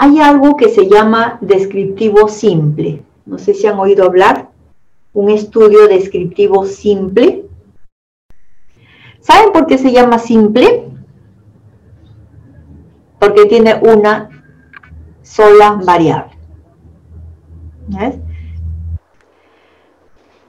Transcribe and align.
hay 0.00 0.20
algo 0.20 0.56
que 0.56 0.68
se 0.68 0.88
llama 0.88 1.38
descriptivo 1.40 2.28
simple. 2.28 3.02
No 3.26 3.36
sé 3.36 3.52
si 3.52 3.66
han 3.66 3.80
oído 3.80 4.04
hablar. 4.04 4.48
Un 5.12 5.28
estudio 5.28 5.88
descriptivo 5.88 6.64
simple. 6.66 7.46
¿Saben 9.18 9.50
por 9.52 9.66
qué 9.66 9.76
se 9.76 9.90
llama 9.90 10.20
simple? 10.20 10.88
Porque 13.18 13.46
tiene 13.46 13.74
una 13.82 14.30
sola 15.22 15.80
variable. 15.84 16.38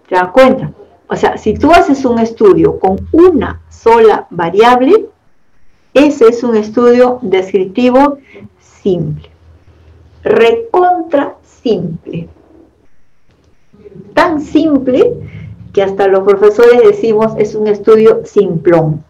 ¿Te 0.07 0.13
das 0.15 0.27
cuenta? 0.27 0.71
O 1.07 1.15
sea, 1.15 1.39
si 1.39 1.55
tú 1.55 1.71
haces 1.71 2.05
un 2.05 2.19
estudio 2.19 2.77
con 2.77 2.97
una 3.11 3.63
sola 3.69 4.27
variable, 4.29 5.09
ese 5.95 6.27
es 6.27 6.43
un 6.43 6.55
estudio 6.55 7.17
descriptivo 7.23 8.19
simple. 8.59 9.38
Recontra 10.23 11.35
simple. 11.43 12.27
Tan 14.13 14.41
simple 14.41 15.13
que 15.73 15.83
hasta 15.83 16.07
los 16.07 16.23
profesores 16.23 16.81
decimos 16.83 17.33
es 17.37 17.55
un 17.55 17.67
estudio 17.67 18.25
simplón. 18.25 19.03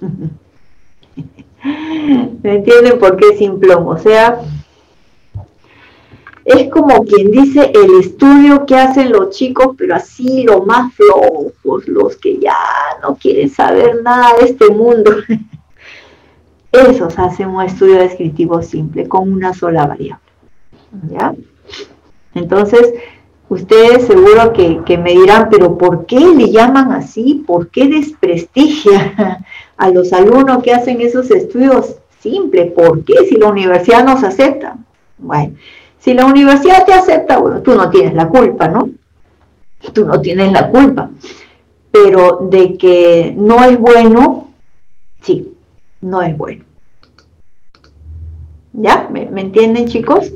¿Me 2.42 2.54
entienden 2.56 2.98
por 2.98 3.16
qué 3.16 3.36
simplón? 3.36 3.86
O 3.88 3.98
sea, 3.98 4.40
es 6.44 6.70
como 6.70 7.04
quien 7.04 7.30
dice 7.30 7.70
el 7.74 8.00
estudio 8.00 8.64
que 8.64 8.74
hacen 8.76 9.12
los 9.12 9.36
chicos, 9.36 9.74
pero 9.76 9.96
así 9.96 10.44
los 10.44 10.64
más 10.64 10.94
flojos, 10.94 11.86
los 11.86 12.16
que 12.16 12.38
ya 12.38 12.56
no 13.02 13.16
quieren 13.16 13.50
saber 13.50 14.02
nada 14.02 14.36
de 14.38 14.46
este 14.46 14.70
mundo. 14.70 15.12
Esos 16.72 17.18
hacen 17.18 17.48
un 17.48 17.62
estudio 17.62 17.96
descriptivo 17.96 18.62
simple 18.62 19.08
con 19.08 19.32
una 19.32 19.54
sola 19.54 19.86
variable. 19.86 20.22
¿Ya? 21.10 21.34
Entonces, 22.34 22.94
ustedes 23.48 24.06
seguro 24.06 24.52
que, 24.52 24.82
que, 24.84 24.98
me 24.98 25.12
dirán, 25.12 25.48
pero 25.50 25.78
¿por 25.78 26.06
qué 26.06 26.20
le 26.20 26.50
llaman 26.50 26.92
así? 26.92 27.42
¿Por 27.46 27.68
qué 27.68 27.88
desprestigia 27.88 29.44
a 29.76 29.90
los 29.90 30.12
alumnos 30.12 30.62
que 30.62 30.72
hacen 30.72 31.00
esos 31.00 31.30
estudios 31.30 31.96
simples? 32.20 32.72
¿Por 32.72 33.04
qué 33.04 33.26
si 33.28 33.36
la 33.36 33.48
universidad 33.48 34.04
nos 34.04 34.22
acepta? 34.22 34.76
Bueno, 35.16 35.54
si 35.98 36.14
la 36.14 36.26
universidad 36.26 36.84
te 36.84 36.92
acepta, 36.92 37.38
bueno, 37.38 37.60
tú 37.60 37.74
no 37.74 37.90
tienes 37.90 38.14
la 38.14 38.28
culpa, 38.28 38.68
¿no? 38.68 38.90
Tú 39.92 40.04
no 40.04 40.20
tienes 40.20 40.52
la 40.52 40.68
culpa. 40.70 41.10
Pero 41.90 42.48
de 42.50 42.76
que 42.76 43.34
no 43.36 43.64
es 43.64 43.78
bueno, 43.78 44.48
sí, 45.22 45.54
no 46.00 46.22
es 46.22 46.36
bueno. 46.36 46.64
¿Ya? 48.72 49.08
¿Me, 49.10 49.26
¿Me, 49.26 49.40
entienden, 49.40 49.86
chicos? 49.86 50.32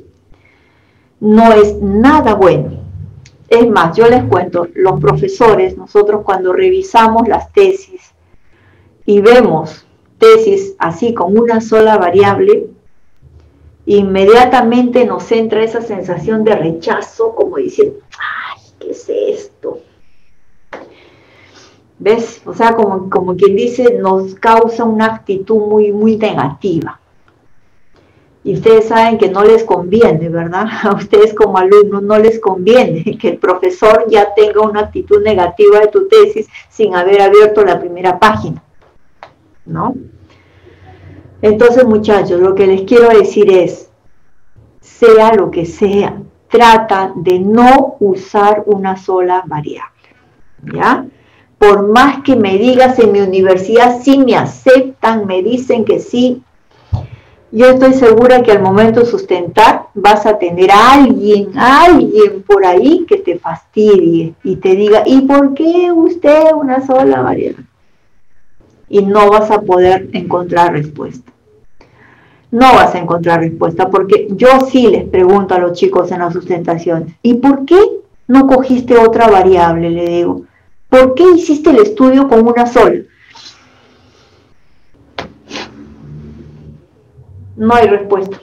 No 1.20 1.52
es 1.52 1.76
nada 1.80 2.34
bueno. 2.34 2.80
Es 3.48 3.68
más, 3.68 3.96
yo 3.96 4.08
les 4.08 4.24
cuento, 4.24 4.68
los 4.74 5.00
profesores, 5.00 5.76
nosotros 5.76 6.22
cuando 6.24 6.52
revisamos 6.52 7.28
las 7.28 7.52
tesis 7.52 8.12
y 9.04 9.20
vemos 9.20 9.86
tesis 10.18 10.74
así 10.78 11.12
con 11.12 11.36
una 11.36 11.60
sola 11.60 11.98
variable, 11.98 12.68
inmediatamente 13.86 15.04
nos 15.04 15.30
entra 15.32 15.62
esa 15.62 15.82
sensación 15.82 16.44
de 16.44 16.54
rechazo, 16.54 17.34
como 17.34 17.56
diciendo, 17.56 17.98
ay, 18.18 18.62
¿qué 18.78 18.90
es 18.90 19.08
esto? 19.08 19.51
¿Ves? 22.02 22.42
O 22.46 22.52
sea, 22.52 22.74
como, 22.74 23.08
como 23.08 23.36
quien 23.36 23.54
dice, 23.54 23.96
nos 24.00 24.34
causa 24.34 24.82
una 24.82 25.06
actitud 25.06 25.58
muy, 25.68 25.92
muy 25.92 26.16
negativa. 26.16 26.98
Y 28.42 28.54
ustedes 28.54 28.88
saben 28.88 29.18
que 29.18 29.30
no 29.30 29.44
les 29.44 29.62
conviene, 29.62 30.28
¿verdad? 30.28 30.66
A 30.82 30.96
ustedes 30.96 31.32
como 31.32 31.58
alumnos 31.58 32.02
no 32.02 32.18
les 32.18 32.40
conviene 32.40 33.04
que 33.20 33.28
el 33.28 33.38
profesor 33.38 34.06
ya 34.08 34.34
tenga 34.34 34.62
una 34.62 34.80
actitud 34.80 35.22
negativa 35.22 35.78
de 35.78 35.86
tu 35.86 36.08
tesis 36.08 36.48
sin 36.68 36.96
haber 36.96 37.22
abierto 37.22 37.64
la 37.64 37.78
primera 37.78 38.18
página, 38.18 38.60
¿no? 39.64 39.94
Entonces, 41.40 41.84
muchachos, 41.84 42.40
lo 42.40 42.52
que 42.56 42.66
les 42.66 42.82
quiero 42.82 43.16
decir 43.16 43.48
es, 43.48 43.90
sea 44.80 45.32
lo 45.34 45.52
que 45.52 45.66
sea, 45.66 46.20
trata 46.48 47.12
de 47.14 47.38
no 47.38 47.96
usar 48.00 48.64
una 48.66 48.96
sola 48.96 49.44
variable. 49.46 49.92
¿Ya? 50.64 51.06
Por 51.62 51.86
más 51.86 52.24
que 52.24 52.34
me 52.34 52.58
digas 52.58 52.98
en 52.98 53.12
mi 53.12 53.20
universidad, 53.20 54.00
sí 54.02 54.18
me 54.18 54.34
aceptan, 54.34 55.26
me 55.26 55.44
dicen 55.44 55.84
que 55.84 56.00
sí, 56.00 56.42
yo 57.52 57.66
estoy 57.66 57.92
segura 57.92 58.42
que 58.42 58.50
al 58.50 58.60
momento 58.60 58.98
de 58.98 59.06
sustentar 59.06 59.86
vas 59.94 60.26
a 60.26 60.38
tener 60.38 60.72
a 60.72 60.94
alguien, 60.94 61.56
alguien 61.56 62.42
por 62.42 62.66
ahí 62.66 63.06
que 63.06 63.18
te 63.18 63.38
fastidie 63.38 64.34
y 64.42 64.56
te 64.56 64.74
diga, 64.74 65.04
¿y 65.06 65.20
por 65.20 65.54
qué 65.54 65.92
usted 65.92 66.52
una 66.52 66.84
sola 66.84 67.22
variable? 67.22 67.64
Y 68.88 69.02
no 69.02 69.30
vas 69.30 69.48
a 69.52 69.60
poder 69.60 70.08
encontrar 70.14 70.72
respuesta 70.72 71.30
no 72.50 72.74
vas 72.74 72.94
a 72.94 72.98
encontrar 72.98 73.40
respuesta, 73.40 73.88
porque 73.88 74.28
yo 74.32 74.48
sí 74.70 74.88
les 74.88 75.08
pregunto 75.08 75.54
a 75.54 75.58
los 75.58 75.72
chicos 75.72 76.10
en 76.10 76.18
la 76.18 76.30
sustentación, 76.30 77.16
¿y 77.22 77.34
por 77.34 77.64
qué 77.64 77.80
no 78.26 78.46
cogiste 78.46 78.98
otra 78.98 79.28
variable? 79.28 79.88
Le 79.88 80.06
digo, 80.06 80.42
¿por 80.92 81.14
qué 81.14 81.24
hiciste 81.34 81.70
el 81.70 81.78
estudio 81.78 82.28
con 82.28 82.46
una 82.46 82.66
sola? 82.66 83.00
No 87.56 87.74
hay 87.74 87.88
respuesta. 87.88 88.38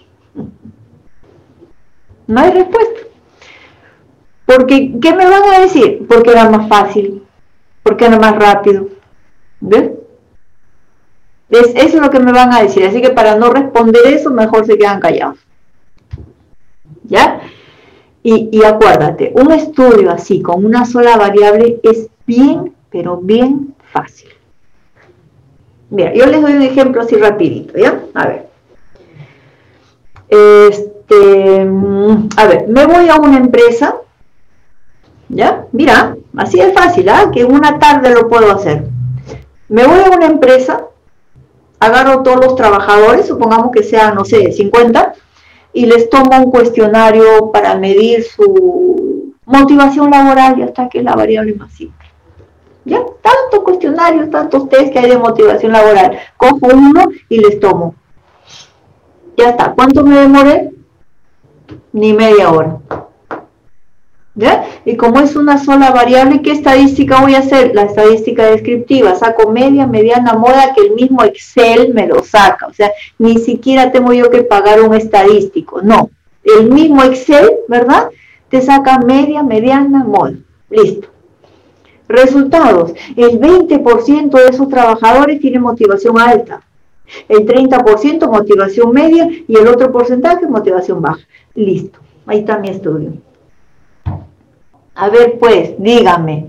No 2.26 2.42
hay 2.42 2.52
respuesta. 2.52 3.02
Porque, 4.48 4.96
¿qué 5.00 5.14
me 5.14 5.30
van 5.30 5.44
a 5.44 5.60
decir? 5.60 6.08
Porque 6.08 6.32
era 6.32 6.50
más 6.50 6.68
fácil, 6.68 7.24
porque 7.84 8.06
era 8.06 8.18
más 8.18 8.36
rápido. 8.36 8.88
¿Ves? 9.60 9.92
eso 11.50 11.72
es 11.76 11.94
lo 11.96 12.10
que 12.10 12.20
me 12.20 12.32
van 12.32 12.52
a 12.52 12.64
decir. 12.64 12.84
Así 12.84 13.00
que 13.00 13.12
para 13.12 13.36
no 13.36 13.52
responder 13.52 14.08
eso, 14.08 14.32
mejor 14.32 14.66
se 14.66 14.76
quedan 14.76 15.00
callados. 15.00 15.38
¿Ya? 17.04 17.42
Y, 18.22 18.64
acuérdate, 18.64 19.32
un 19.36 19.52
estudio 19.52 20.12
así 20.12 20.42
con 20.42 20.66
una 20.66 20.86
sola 20.86 21.16
variable 21.16 21.80
es 21.84 22.10
bien, 22.28 22.76
pero 22.92 23.18
bien 23.18 23.76
fácil. 23.92 24.30
Mira, 25.90 26.14
yo 26.14 26.26
les 26.26 26.42
doy 26.42 26.54
un 26.54 26.62
ejemplo 26.62 27.02
así 27.02 27.16
rapidito, 27.16 27.78
¿ya? 27.78 28.02
A 28.14 28.28
ver. 28.28 28.50
Este, 30.28 31.68
a 32.38 32.46
ver, 32.46 32.68
me 32.68 32.86
voy 32.86 33.08
a 33.10 33.16
una 33.16 33.38
empresa, 33.38 33.96
¿ya? 35.30 35.66
Mira, 35.72 36.16
así 36.38 36.60
es 36.60 36.74
fácil, 36.74 37.10
¿ah? 37.10 37.32
Que 37.34 37.42
en 37.42 37.52
una 37.52 37.80
tarde 37.80 38.14
lo 38.14 38.28
puedo 38.28 38.52
hacer. 38.52 38.84
Me 39.70 39.88
voy 39.88 40.02
a 40.02 40.16
una 40.16 40.26
empresa 40.28 40.90
agarro 41.80 42.22
todos 42.24 42.46
los 42.46 42.56
trabajadores, 42.56 43.28
supongamos 43.28 43.72
que 43.72 43.84
sean, 43.84 44.16
no 44.16 44.26
sé, 44.26 44.52
50, 44.52 45.14
y 45.74 45.86
les 45.86 46.10
tomo 46.10 46.38
un 46.38 46.52
cuestionario 46.52 47.52
para 47.52 47.76
medir 47.76 48.24
su 48.24 49.34
motivación 49.46 50.12
laboral 50.12 50.60
y 50.60 50.64
hasta 50.64 50.90
que 50.90 51.00
es 51.00 51.04
la 51.04 51.16
variable 51.16 51.54
más 51.56 51.72
simple. 51.74 52.06
¿Ya? 52.86 53.04
Tantos 53.22 53.64
cuestionarios, 53.64 54.30
tantos 54.30 54.70
test 54.70 54.92
que 54.92 55.00
hay 55.00 55.10
de 55.10 55.18
motivación 55.18 55.72
laboral. 55.72 56.18
Cojo 56.38 56.68
uno 56.74 57.10
y 57.28 57.40
les 57.40 57.60
tomo. 57.60 57.96
Ya 59.38 59.50
está. 59.50 59.74
¿Cuánto 59.74 60.04
me 60.04 60.20
demoré? 60.20 60.72
Ni 61.94 62.14
media 62.14 62.50
hora. 62.52 62.78
Y 64.86 64.96
como 64.96 65.20
es 65.20 65.36
una 65.36 65.58
sola 65.64 65.92
variable, 65.92 66.42
¿qué 66.42 66.52
estadística 66.52 67.22
voy 67.22 67.36
a 67.36 67.40
hacer? 67.40 67.76
La 67.76 67.84
estadística 67.84 68.46
descriptiva, 68.46 69.16
saco 69.16 69.52
media, 69.52 69.86
mediana, 69.86 70.34
moda, 70.34 70.74
que 70.74 70.82
el 70.82 70.94
mismo 70.94 71.24
Excel 71.24 71.94
me 71.94 72.08
lo 72.08 72.24
saca. 72.24 72.68
O 72.68 72.74
sea, 72.74 72.92
ni 73.18 73.38
siquiera 73.38 73.92
tengo 73.92 74.14
yo 74.14 74.30
que 74.30 74.44
pagar 74.44 74.82
un 74.82 74.94
estadístico, 74.94 75.82
no. 75.82 76.10
El 76.44 76.72
mismo 76.72 77.04
Excel, 77.04 77.50
¿verdad? 77.68 78.10
Te 78.50 78.62
saca 78.62 79.00
media, 79.00 79.44
mediana, 79.44 80.04
moda. 80.04 80.36
Listo. 80.70 81.10
Resultados. 82.08 82.94
El 83.16 83.40
20% 83.40 84.32
de 84.32 84.48
esos 84.48 84.70
trabajadores 84.70 85.40
tienen 85.40 85.62
motivación 85.62 86.20
alta. 86.20 86.62
El 87.28 87.46
30% 87.46 88.30
motivación 88.30 88.92
media 88.92 89.30
y 89.48 89.58
el 89.58 89.68
otro 89.68 89.92
porcentaje 89.92 90.48
motivación 90.48 91.02
baja. 91.02 91.22
Listo. 91.54 92.00
Ahí 92.26 92.40
está 92.40 92.58
mi 92.58 92.70
estudio. 92.70 93.14
A 95.00 95.08
ver, 95.08 95.40
pues, 95.40 95.82
dígame, 95.82 96.48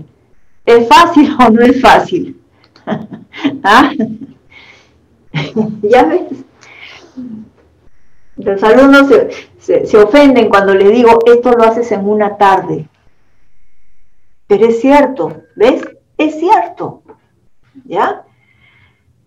¿es 0.65 0.85
fácil 0.85 1.33
o 1.39 1.49
no 1.49 1.61
es 1.61 1.81
fácil? 1.81 2.37
¿Ah? 3.63 3.93
¿Ya 5.81 6.03
ves? 6.03 6.43
Los 8.35 8.61
alumnos 8.61 9.07
se, 9.57 9.85
se, 9.85 9.97
ofenden 9.97 10.49
cuando 10.49 10.75
les 10.75 10.91
digo, 10.91 11.19
esto 11.25 11.53
lo 11.53 11.63
haces 11.63 11.93
en 11.93 12.05
una 12.05 12.35
tarde. 12.35 12.89
Pero 14.47 14.65
es 14.65 14.81
cierto, 14.81 15.43
¿ves? 15.55 15.87
Es 16.17 16.37
cierto. 16.37 17.03
¿Ya? 17.85 18.25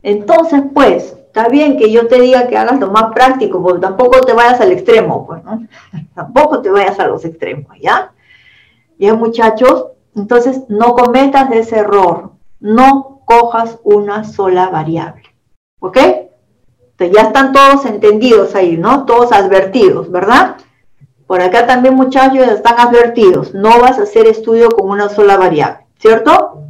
Entonces, 0.03 0.65
pues, 0.75 1.17
está 1.27 1.49
bien 1.49 1.79
que 1.79 1.91
yo 1.91 2.09
te 2.09 2.21
diga 2.21 2.47
que 2.47 2.59
hagas 2.59 2.79
lo 2.79 2.91
más 2.91 3.15
práctico, 3.15 3.63
porque 3.63 3.81
tampoco 3.81 4.21
te 4.21 4.35
vayas 4.35 4.61
al 4.61 4.73
extremo, 4.73 5.27
pues, 5.27 5.43
¿no? 5.45 5.67
tampoco 6.15 6.61
te 6.61 6.69
vayas 6.69 7.01
a 7.01 7.07
los 7.07 7.25
extremos, 7.25 7.75
¿ya? 7.81 8.13
Ya, 8.99 9.15
muchachos, 9.15 9.87
entonces 10.15 10.63
no 10.69 10.95
cometas 10.95 11.51
ese 11.53 11.79
error, 11.79 12.33
no 12.61 13.23
cojas 13.25 13.79
una 13.83 14.25
sola 14.25 14.71
variable, 14.71 15.23
¿ok? 15.81 15.97
Entonces 15.97 17.17
ya 17.17 17.23
están 17.23 17.53
todos 17.53 17.87
entendidos 17.87 18.55
ahí, 18.55 18.77
¿no? 18.77 19.05
Todos 19.05 19.33
advertidos, 19.33 20.11
¿verdad? 20.11 20.57
Por 21.27 21.41
acá 21.41 21.67
también 21.67 21.95
muchachos 21.95 22.47
están 22.49 22.79
advertidos, 22.79 23.55
no 23.55 23.81
vas 23.81 23.99
a 23.99 24.03
hacer 24.03 24.27
estudio 24.27 24.69
con 24.69 24.89
una 24.89 25.09
sola 25.09 25.37
variable, 25.37 25.87
¿cierto? 25.99 26.64